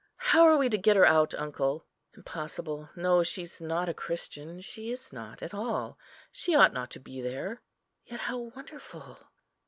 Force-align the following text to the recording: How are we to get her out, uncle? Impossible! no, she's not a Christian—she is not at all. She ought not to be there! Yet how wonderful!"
How 0.17 0.45
are 0.47 0.57
we 0.57 0.67
to 0.69 0.79
get 0.79 0.95
her 0.95 1.05
out, 1.05 1.35
uncle? 1.35 1.85
Impossible! 2.15 2.89
no, 2.95 3.21
she's 3.21 3.61
not 3.61 3.87
a 3.87 3.93
Christian—she 3.93 4.89
is 4.91 5.13
not 5.13 5.43
at 5.43 5.53
all. 5.53 5.99
She 6.31 6.55
ought 6.55 6.73
not 6.73 6.89
to 6.89 6.99
be 6.99 7.21
there! 7.21 7.61
Yet 8.07 8.21
how 8.21 8.39
wonderful!" 8.39 9.19